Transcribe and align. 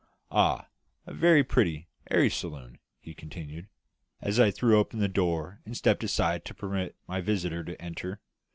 Ah, 0.31 0.65
a 1.05 1.13
very 1.13 1.43
pretty, 1.43 1.87
airy 2.09 2.31
saloon," 2.31 2.79
he 2.99 3.13
continued, 3.13 3.67
as 4.19 4.39
I 4.39 4.49
threw 4.49 4.79
open 4.79 4.97
the 4.99 5.07
door 5.07 5.61
and 5.63 5.77
stepped 5.77 6.03
aside 6.03 6.43
to 6.45 6.55
permit 6.55 6.95
my 7.05 7.21
visitors 7.21 7.67
to 7.67 7.79
enter. 7.79 8.19